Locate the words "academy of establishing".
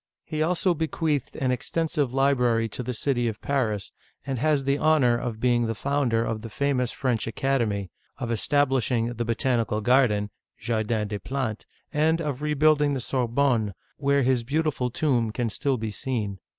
7.27-9.13